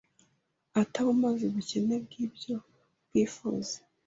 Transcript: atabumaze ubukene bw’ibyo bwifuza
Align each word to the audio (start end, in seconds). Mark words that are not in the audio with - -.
atabumaze 0.81 1.41
ubukene 1.45 1.95
bw’ibyo 2.03 2.55
bwifuza 3.07 3.77